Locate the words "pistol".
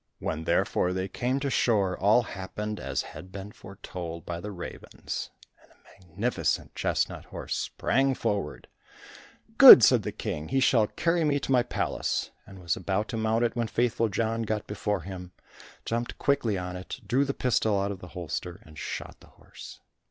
17.35-17.79